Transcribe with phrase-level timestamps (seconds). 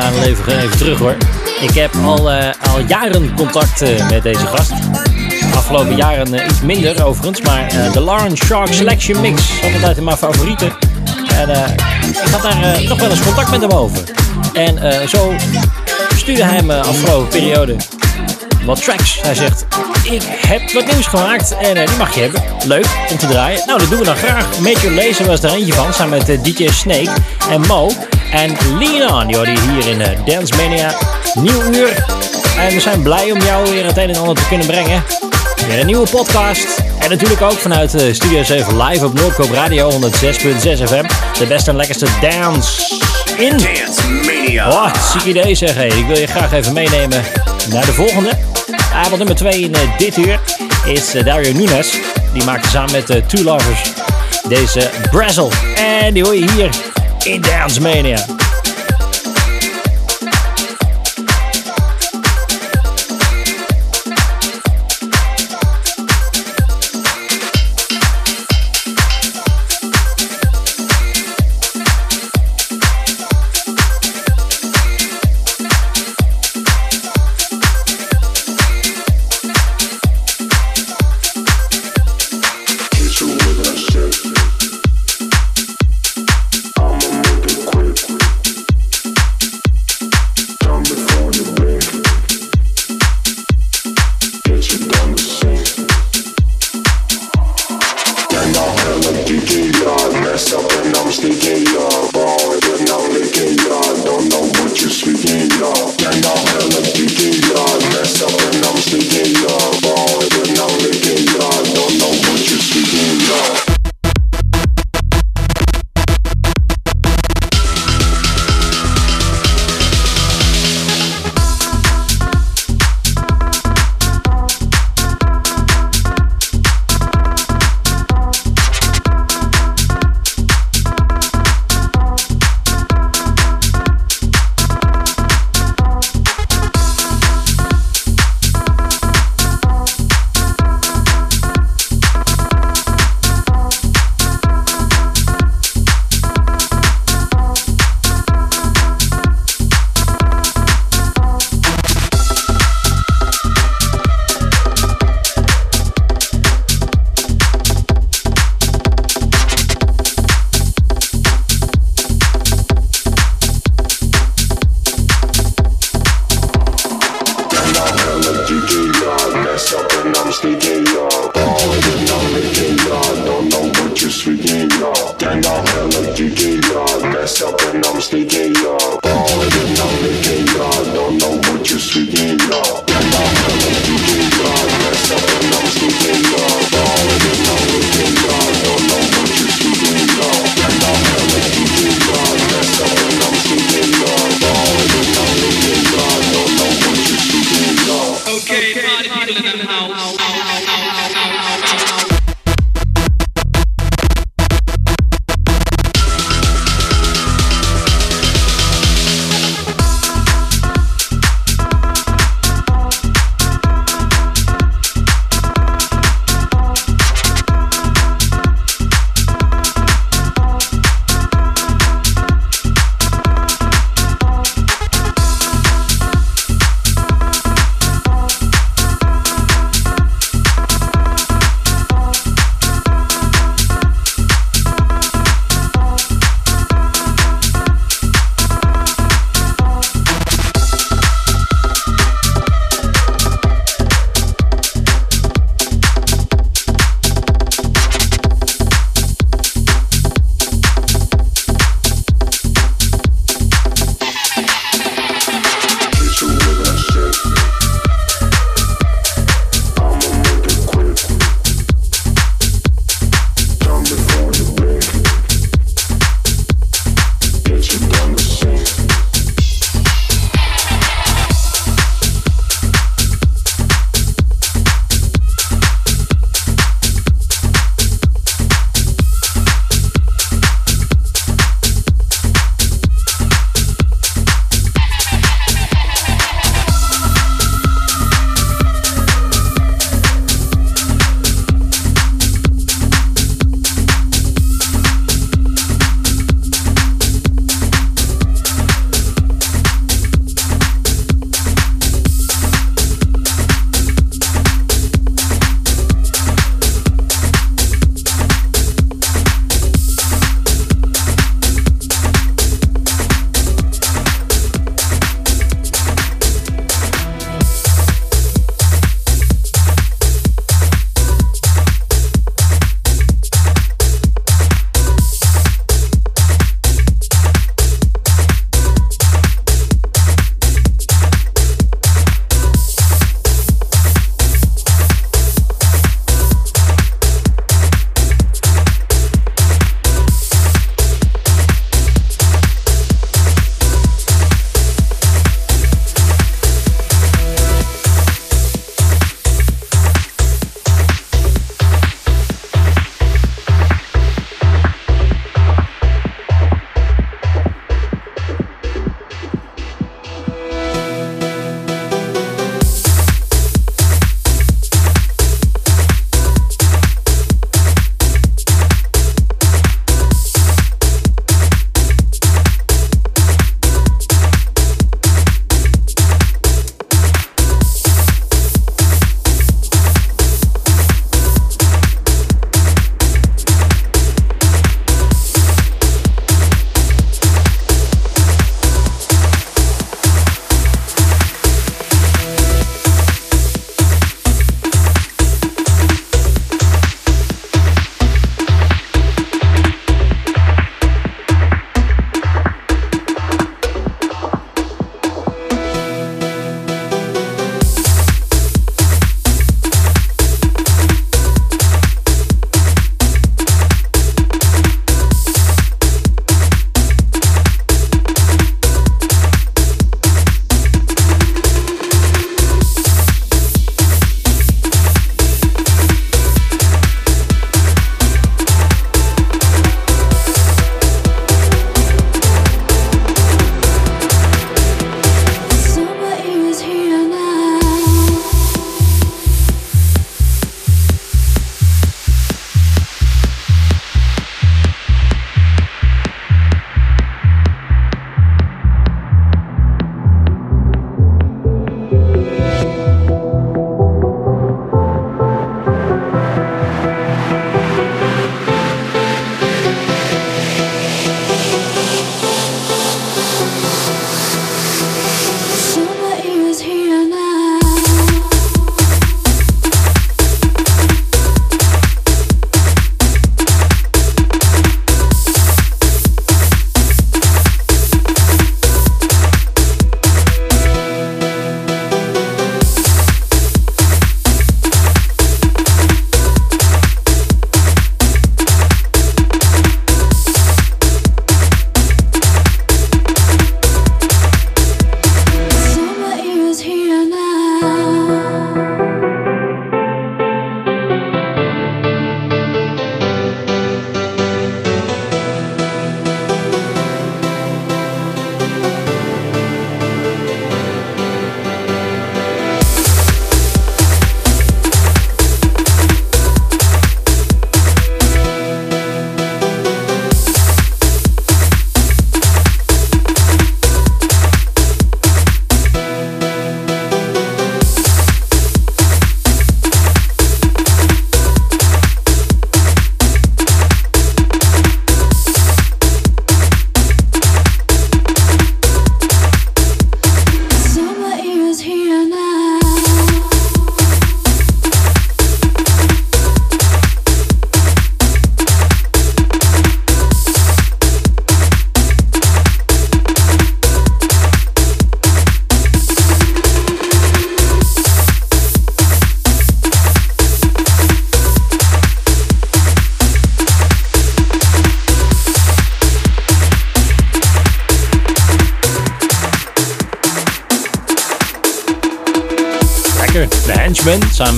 [0.00, 1.16] Gaan even, even terug hoor.
[1.60, 2.38] Ik heb al, uh,
[2.72, 4.72] al jaren contact uh, met deze gast.
[5.54, 7.40] Afgelopen jaren uh, iets minder overigens.
[7.40, 10.72] Maar de Lauren Shark Selection Mix altijd mijn favorieten.
[11.34, 11.48] En
[12.10, 14.02] ik had daar nog wel eens contact met hem over.
[14.52, 15.32] En zo
[16.16, 17.76] stuurde hij me afgelopen periode
[18.64, 19.20] wat tracks.
[19.22, 19.66] Hij zegt,
[20.02, 22.42] ik heb wat nieuws gemaakt en die mag je hebben.
[22.66, 23.66] Leuk om te draaien.
[23.66, 24.58] Nou, dat doen we dan graag.
[24.58, 27.10] Major Lazer was er eentje van, samen met DJ Snake
[27.50, 27.90] en Mo.
[28.30, 30.94] En Lean On, die hoorde hier in uh, Dance Mania.
[31.34, 32.04] Nieuw uur.
[32.58, 35.02] En we zijn blij om jou weer het een en ander te kunnen brengen.
[35.66, 36.82] Weer een nieuwe podcast.
[36.98, 39.98] En natuurlijk ook vanuit uh, Studio 7 live op Noordkoop Radio 106.6
[40.62, 41.04] FM.
[41.38, 42.98] De beste en lekkerste dance
[43.36, 43.50] in...
[43.50, 44.68] Dance Mania.
[44.68, 45.74] Oh, ziek idee zeg.
[45.74, 45.88] Hey.
[45.88, 47.22] Ik wil je graag even meenemen
[47.70, 48.30] naar de volgende.
[48.94, 50.40] Avond nummer 2 in uh, dit uur
[50.84, 51.98] is Dario Nunes.
[52.32, 53.92] Die maakte samen met Two Lovers
[54.48, 55.50] deze Brazil.
[55.76, 56.70] En die hoor je hier
[57.26, 58.49] in Dance Mania.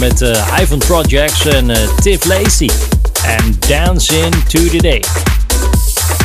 [0.03, 2.71] Met uh, Ivan Projects en uh, Tiff Lacey.
[3.25, 5.03] En Dancing to the Day.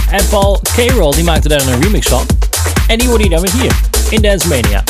[0.10, 2.26] En Paul Carroll die maakte daar een remix van.
[2.88, 3.76] En die hoorde je dan weer hier
[4.10, 4.84] in Dance Mania.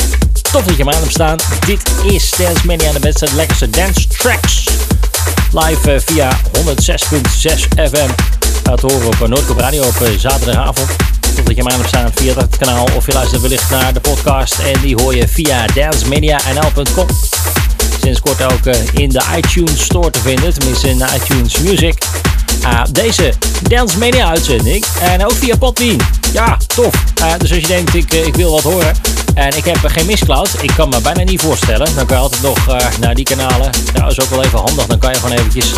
[0.52, 1.36] Tof dat je hem aan hebt staan.
[1.66, 1.80] Dit
[2.12, 4.64] is Dance Mania, de beste, lekkerste dance tracks.
[5.52, 6.62] Live uh, via 106.6
[7.90, 8.10] FM.
[8.64, 10.88] Gaat horen op Noordkop Radio op zaterdagavond
[11.44, 12.88] dat je hem aan hebt staan via dat kanaal.
[12.96, 17.06] Of je luistert wellicht naar de podcast en die hoor je via dancemedianl.com.
[18.00, 21.98] Sinds kort ook eh, in de iTunes Store te vinden, tenminste in iTunes Music.
[22.62, 24.84] Uh, deze Dance Media uitzending.
[25.00, 26.00] En ook via Podbean.
[26.32, 26.94] Ja, tof.
[27.20, 28.94] Uh, dus als je denkt, ik, ik wil wat horen.
[29.34, 30.50] En ik heb geen miscloud.
[30.60, 31.94] Ik kan me bijna niet voorstellen.
[31.94, 32.66] Dan kan je altijd nog
[33.00, 33.70] naar die kanalen.
[33.94, 34.86] Nou, is ook wel even handig.
[34.86, 35.72] Dan kan je gewoon eventjes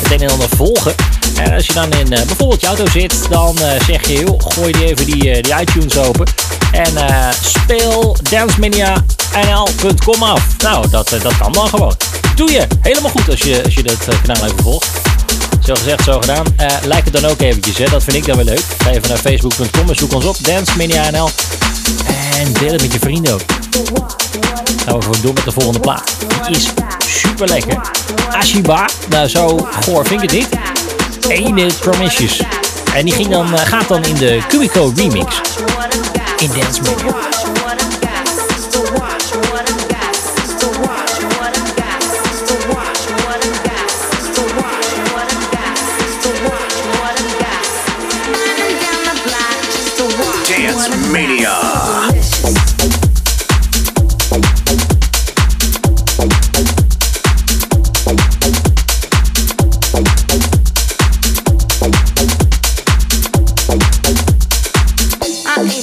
[0.00, 0.94] het een en ander volgen.
[1.36, 4.40] En als je dan in uh, bijvoorbeeld je auto zit, dan uh, zeg je, joh,
[4.40, 6.26] gooi die even die, uh, die iTunes open.
[6.72, 6.92] En
[7.42, 10.56] speel dancemania.nl.com af.
[10.58, 11.94] Nou, dat, dat kan dan gewoon.
[12.36, 12.66] Doe je.
[12.80, 14.90] Helemaal goed als je, als je dat kanaal even volgt.
[15.64, 16.46] Zo gezegd, zo gedaan.
[16.82, 17.84] like het dan ook eventjes, hè.
[17.84, 18.64] dat vind ik dan wel leuk.
[18.78, 21.28] Ga even naar facebook.com en zoek ons op, dancemania.nl.
[22.38, 23.40] En deel het met je vrienden ook.
[24.84, 26.12] Gaan we door met de volgende plaat.
[26.46, 27.80] Die is super lekker.
[28.30, 30.48] Ashiba, nou zo goor vind ik het niet.
[31.28, 31.70] Ene.
[32.94, 35.40] En die ging dan, gaat dan in de Cubico remix.
[36.38, 37.61] In Dance Media.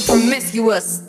[0.10, 1.02] Promiscuous.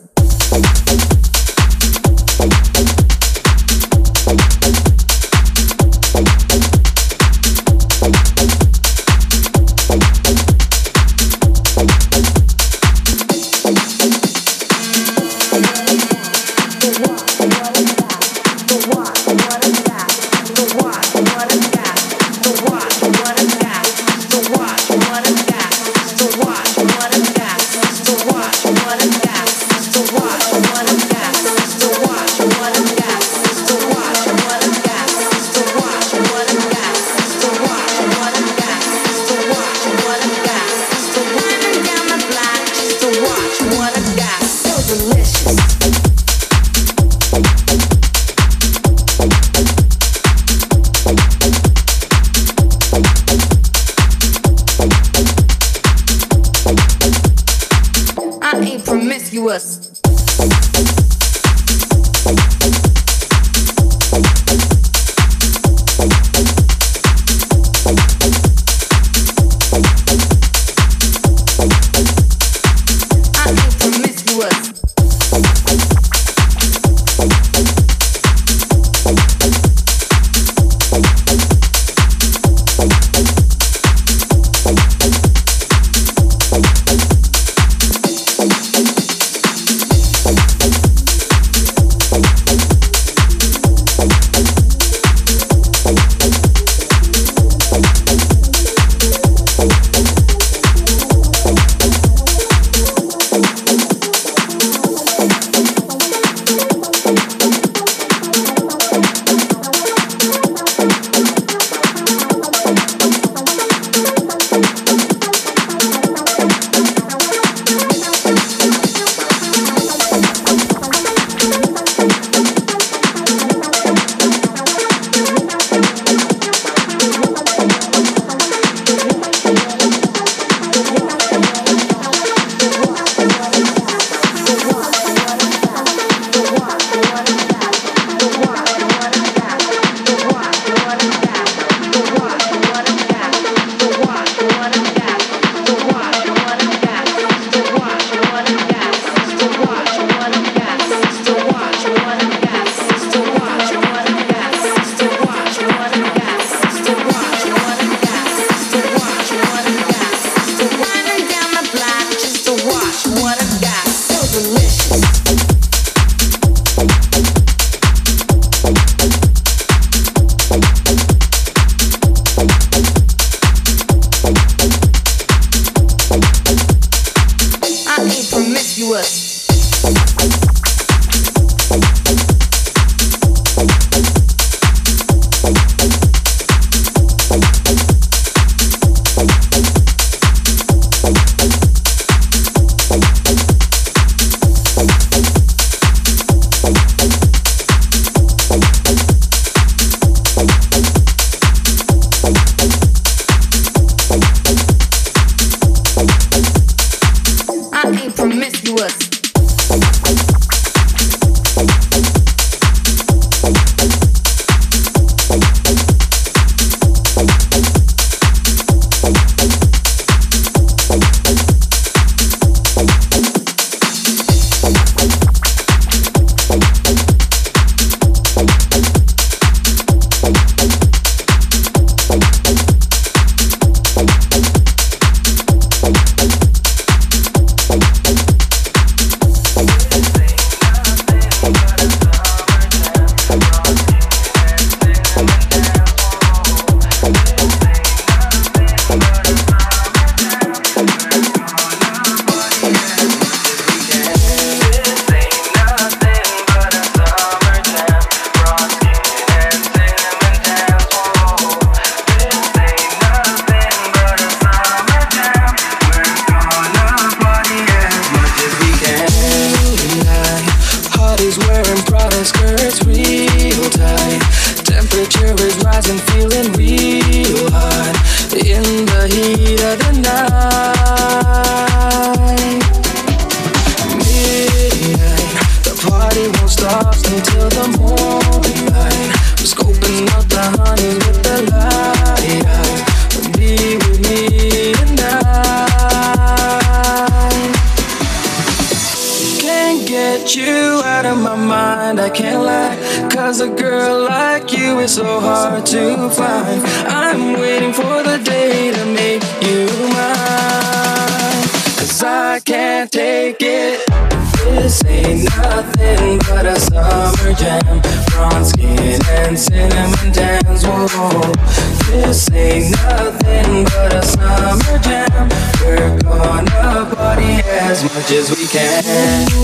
[327.83, 328.83] As much as we can.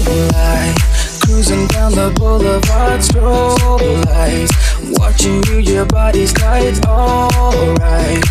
[0.04, 0.76] Moonlight,
[1.24, 4.52] cruising down the boulevard, strobe lights.
[4.98, 8.22] Watching you, your body's tight, alright.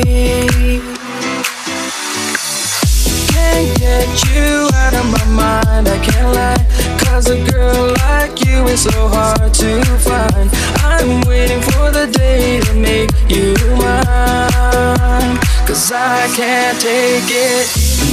[3.99, 6.63] Get you out of my mind, I can't lie.
[7.03, 10.49] Cause a girl like you is so hard to find.
[10.83, 15.35] I'm waiting for the day to make you mine.
[15.67, 17.65] Cause I can't take it.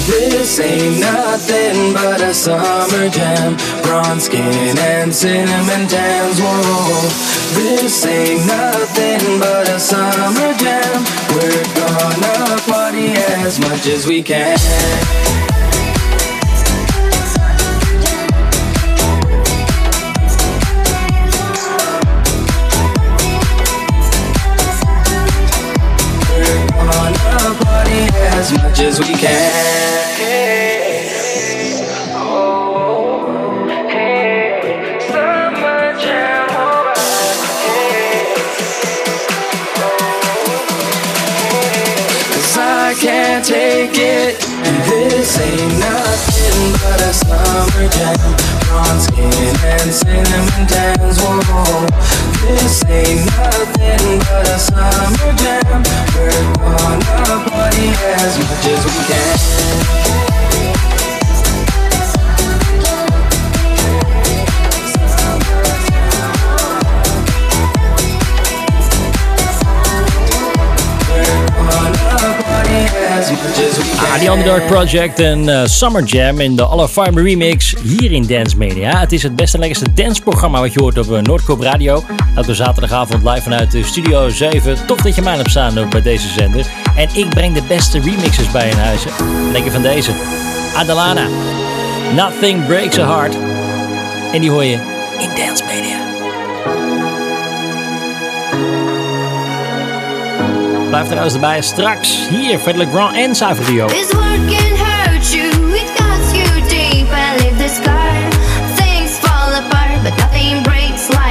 [0.06, 3.56] This ain't nothing but a summer jam.
[3.82, 6.38] Bronze skin and cinnamon tans.
[6.40, 7.08] Whoa,
[7.54, 11.04] this ain't nothing but a summer jam.
[11.34, 13.08] We're gonna party
[13.44, 15.25] as much as we can.
[28.76, 29.52] Much as we can.
[32.12, 33.66] Oh,
[42.32, 44.40] Cause I can't take it.
[44.86, 48.45] This ain't nothing but a summer jam.
[48.76, 49.32] Bronze skin
[49.64, 51.18] and cinnamon tans.
[51.18, 51.86] Whoa,
[52.42, 55.80] this ain't nothing but a summer jam.
[56.12, 60.95] We're gonna party as much as we can.
[73.26, 78.56] Ah, die Underdog Project en eh, Summer Jam in de Farm Remix hier in Dance
[78.56, 79.00] Media.
[79.00, 82.04] Het is het beste en lekkerste danceprogramma wat je hoort op uh, Noordkoop Radio.
[82.34, 84.86] Elke zaterdagavond live vanuit de Studio 7.
[84.86, 86.66] Tof dat je mij hebt staan bij deze zender.
[86.96, 89.10] En ik breng de beste remixes bij in huizen.
[89.52, 90.10] Lekker van deze.
[90.74, 91.26] Adelana.
[92.14, 93.36] Nothing Breaks a Heart.
[94.32, 94.78] En die hoor je
[95.18, 96.15] in Dance Media.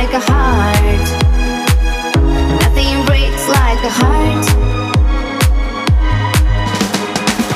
[0.06, 1.08] Like a heart.
[2.62, 4.46] Nothing breaks like a heart.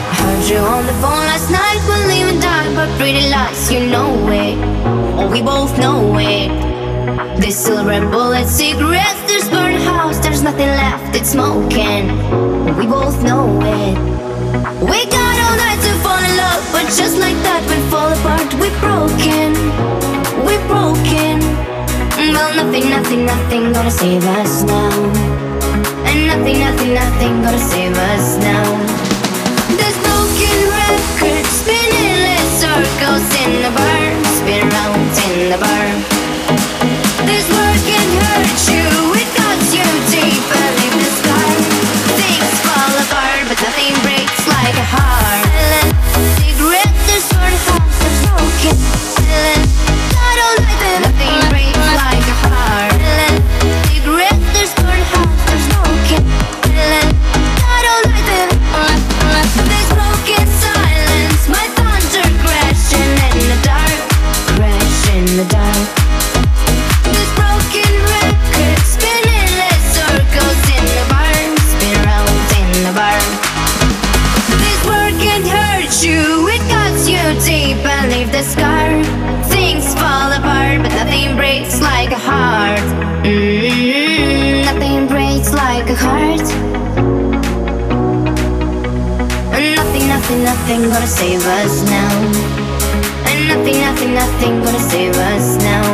[0.09, 3.71] I heard you on the phone last night, we'll leave in dark, but pretty lies,
[3.71, 4.57] you know it.
[5.17, 6.68] Oh, we both know it.
[7.49, 12.05] This silver bullet cigarettes, there's burnt house, there's nothing left, it's smoking.
[12.77, 13.97] We both know it.
[14.77, 18.53] We got all night to fall in love, but just like that we fall apart.
[18.61, 19.57] We're broken,
[20.45, 21.41] we're broken.
[22.21, 24.93] Well, nothing, nothing, nothing gonna save us now.
[26.05, 28.69] And nothing, nothing, nothing gonna save us now.
[29.73, 34.05] This broken record spinning in circles in the bar,
[34.37, 36.18] spin around in the bar.
[43.69, 45.45] Nothing breaks like a heart.
[45.45, 45.93] Silent
[46.39, 48.98] cigarette, there's sort of house,
[91.19, 92.11] save us now.
[93.27, 95.88] And nothing, nothing, nothing gonna save us now.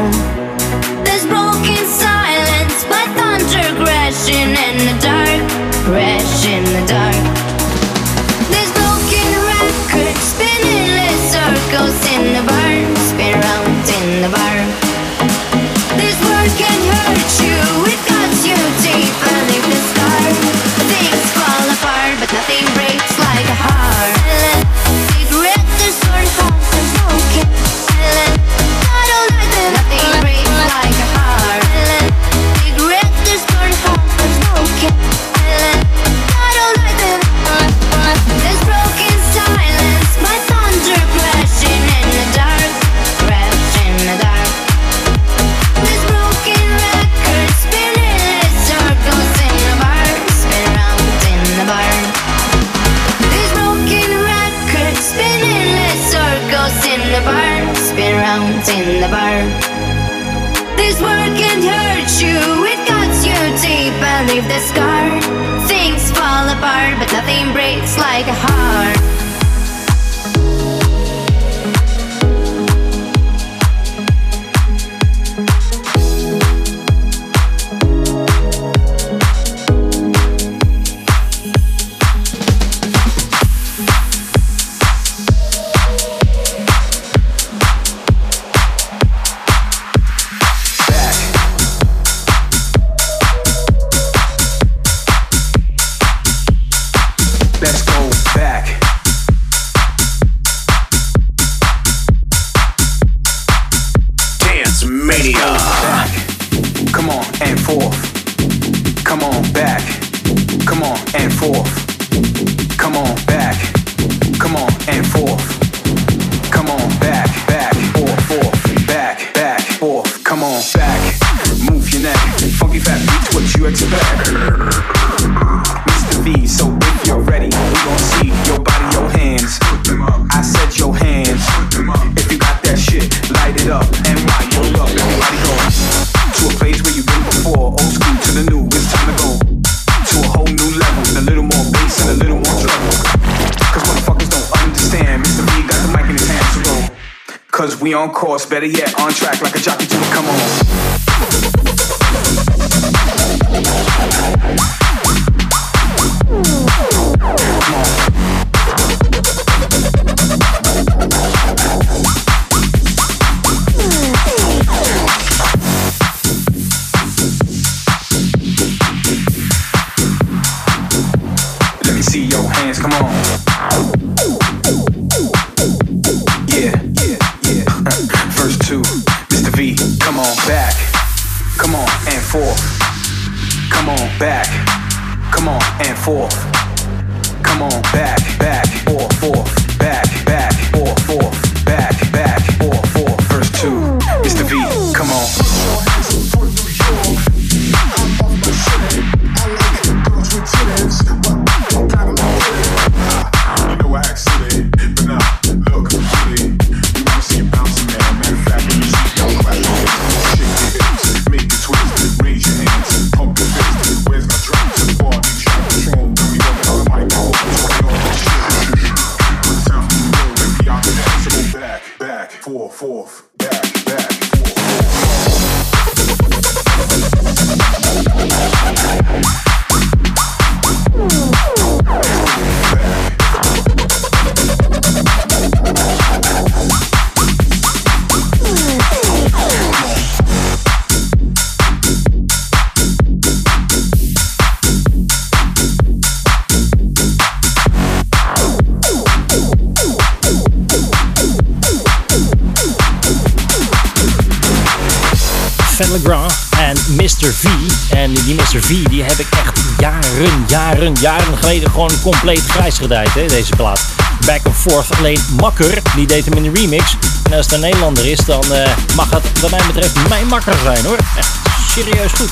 [260.93, 263.86] jaren, geleden gewoon compleet grijs gedijd, hè, deze plaat.
[264.26, 266.98] Back and Forth, alleen Makker, die deed hem in de remix.
[267.24, 270.56] En als het een Nederlander is, dan eh, mag het wat mij betreft mijn makker
[270.63, 270.98] zijn hoor.
[271.17, 271.32] Echt
[271.74, 272.30] serieus goed.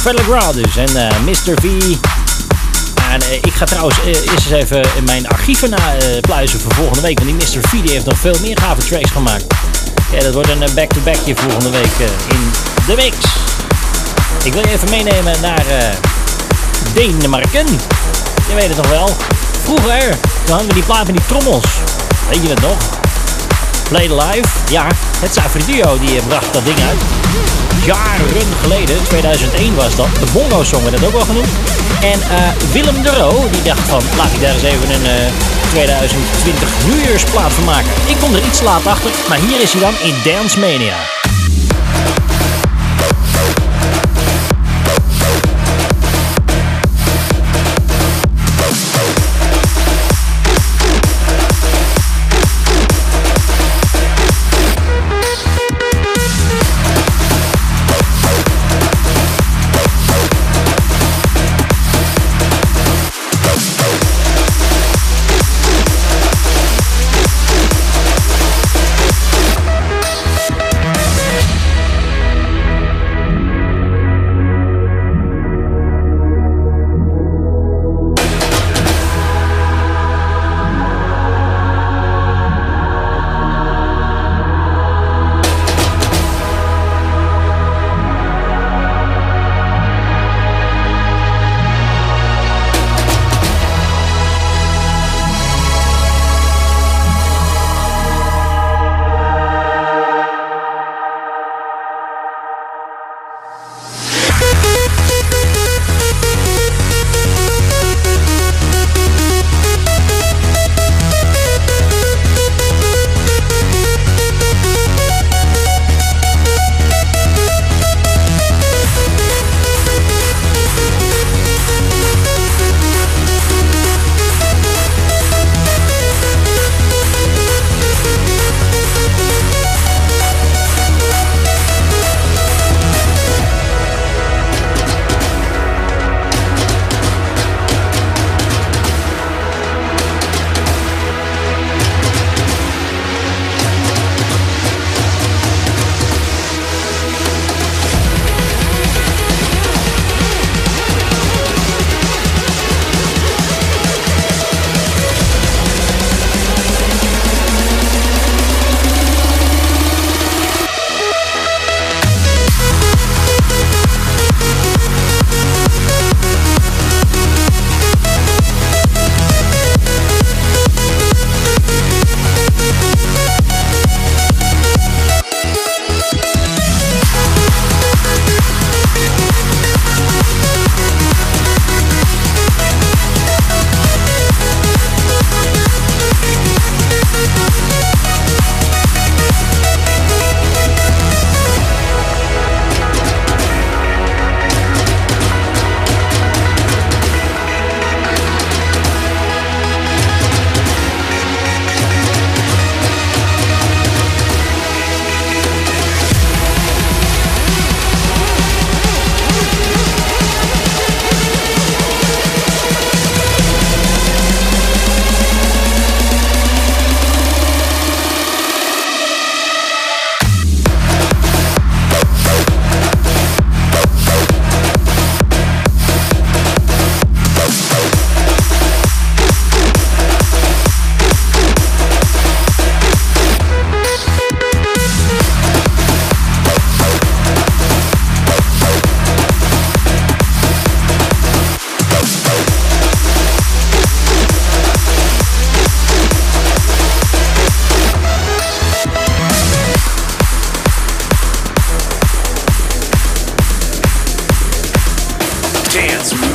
[0.00, 1.60] Felle Graal dus en eh, uh, Mr.
[1.60, 1.64] V.
[3.10, 5.78] En eh, ik ga trouwens eerst eens even in mijn archieven na,
[6.20, 7.20] pluizen voor volgende week.
[7.20, 7.68] Want die Mr.
[7.68, 9.44] V die heeft nog veel meer gave tracks gemaakt.
[10.12, 12.50] Ja, dat wordt een back-to-backje volgende week in
[12.86, 13.16] de mix.
[14.44, 15.64] Ik wil je even meenemen naar
[16.94, 17.66] Denemarken.
[18.48, 19.16] Je weet het nog wel.
[19.62, 20.10] Vroeger,
[20.44, 21.64] toen hadden we die plaat van die trommels.
[22.28, 22.76] Weet je dat nog?
[23.88, 24.48] Play the Live.
[24.68, 24.86] Ja,
[25.20, 27.00] het Safridio die eh, bracht dat ding uit.
[27.84, 30.08] Jaren geleden, 2001 was dat.
[30.20, 31.48] De Bongo Song werd dat ook wel genoemd.
[32.00, 35.32] En eh, Willem de Roo, die dacht van, laat ik daar eens even een eh,
[35.70, 37.90] 2020 nieuwjaarsplaat van maken.
[38.06, 41.19] Ik kom er iets laat achter, maar hier is hij dan in Dance Mania.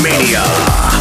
[0.05, 0.94] Mania.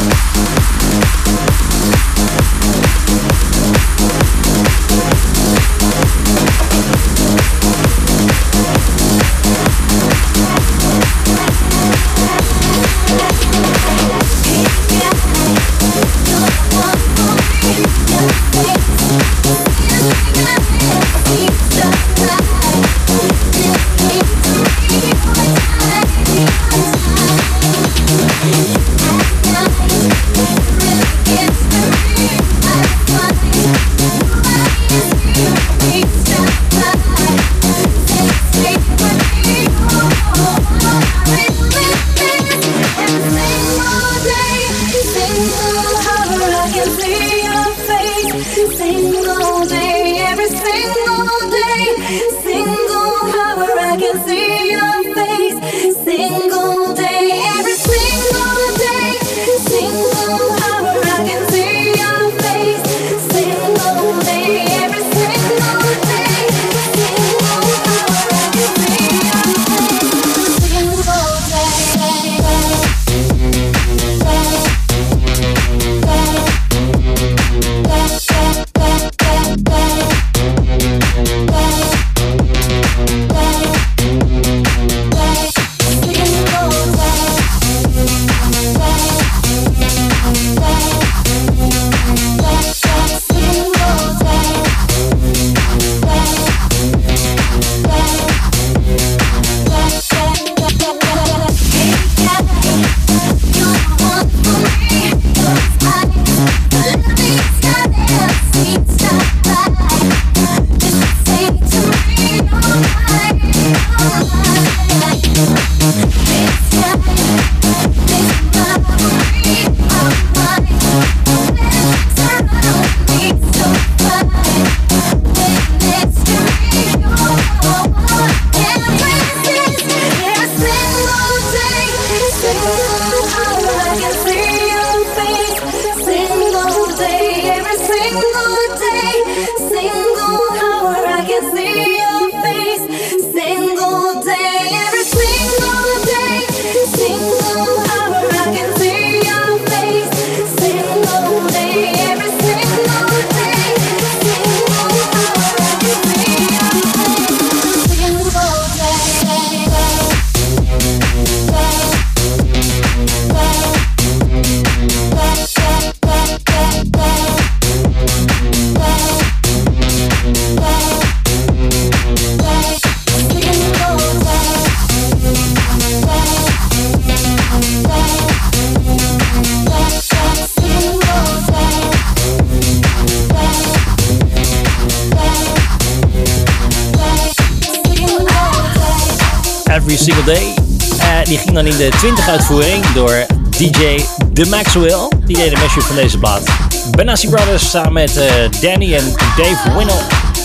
[191.55, 195.09] Ging dan in de 20 uitvoering door DJ The Maxwell.
[195.25, 196.43] Die deed de mashup van deze plaat.
[196.91, 200.03] Benassi Brothers samen met eh, Danny en Dave Winnell.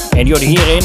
[0.09, 0.83] En hoorde hierin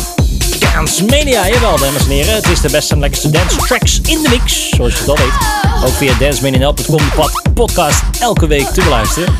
[0.58, 1.48] Dance Mania.
[1.48, 2.34] Jawel, dames en heren.
[2.34, 4.68] Het is de beste en lekkerste dance tracks in de mix.
[4.68, 5.84] Zoals je al weet.
[5.84, 9.34] Ook via dancemania.com de podcast elke week te beluisteren.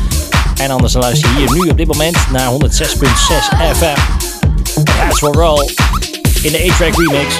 [0.57, 2.57] En anders luister je hier nu op dit moment naar 106.6
[3.75, 3.99] FM.
[4.83, 5.69] That's for Roll
[6.41, 7.35] in de A-Track remix.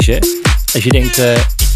[0.00, 0.18] Hè?
[0.74, 1.32] Als je denkt, eh,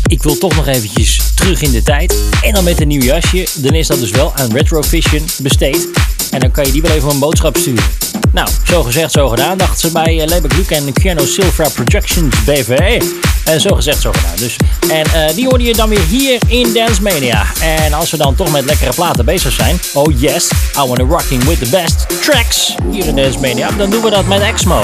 [0.07, 2.15] ik wil toch nog eventjes terug in de tijd.
[2.43, 3.47] En dan met een nieuw jasje.
[3.55, 5.89] Dan is dat dus wel aan Retrovision besteed.
[6.31, 7.85] En dan kan je die wel even een boodschap sturen.
[8.33, 9.59] Nou, zo gezegd, zo gedaan.
[9.59, 13.03] Dachten ze bij uh, Lebeck Luke en Keanu Silva Projections BV.
[13.45, 14.37] En zo gezegd, zo gedaan.
[14.37, 14.57] Dus,
[14.91, 17.47] en eh, die hoorde je dan weer hier in Dance Mania.
[17.61, 19.81] En als we dan toch met lekkere platen bezig zijn.
[19.93, 22.75] Oh yes, I wanna rocking with the best tracks.
[22.91, 23.71] Hier in Dance Mania.
[23.71, 24.81] Dan doen we dat met Exmo.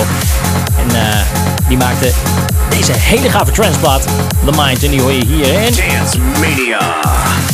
[0.79, 1.21] En eh,
[1.69, 2.13] die maakte
[2.71, 4.05] deze hele gave transplaat.
[4.45, 4.83] The Mind.
[4.83, 5.75] En die hoor je hier in...
[5.75, 7.54] Dance Mania.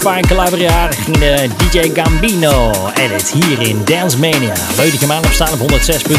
[0.00, 4.54] Grapevine Calabria ging de DJ Gambino edit hier in Dance Mania.
[4.76, 5.74] Leuk dat je staan op 106.6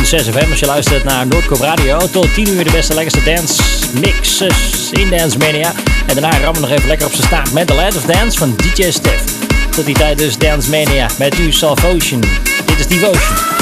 [0.06, 1.98] FM als je luistert naar Noordkoop Radio.
[2.12, 3.62] Tot 10 uur de beste lekkerste dance
[4.00, 5.74] mixes in Dance Mania.
[6.06, 8.38] En daarna rammen we nog even lekker op zijn staart met The Land of Dance
[8.38, 9.24] van DJ Stef.
[9.70, 12.24] Tot die tijd dus Dance Mania met u Salvotion.
[12.66, 13.61] Dit is Devotion.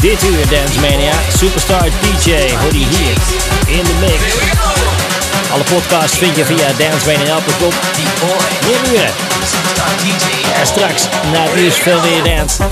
[0.00, 1.12] Dit uur Dance Mania.
[1.36, 3.14] Superstar DJ, hoor die hier
[3.66, 4.34] in de mix.
[5.52, 7.72] Alle podcasts vind je via dancemania.com.
[8.66, 9.12] Meer uren.
[10.60, 12.62] Er straks na het nieuws veel weer dance.